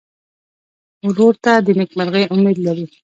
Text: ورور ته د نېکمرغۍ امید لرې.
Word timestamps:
ورور 1.09 1.33
ته 1.43 1.51
د 1.65 1.67
نېکمرغۍ 1.79 2.23
امید 2.33 2.57
لرې. 2.65 2.85